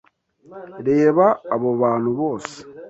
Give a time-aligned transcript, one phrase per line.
[0.87, 2.55] Reba abo bantu bose.